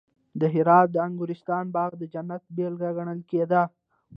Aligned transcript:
د 0.39 0.41
هرات 0.53 0.87
د 0.91 0.95
انګورستان 1.07 1.65
باغ 1.75 1.91
د 1.97 2.03
جنت 2.13 2.43
بېلګه 2.55 2.89
ګڼل 2.97 3.19
کېده 3.29 3.63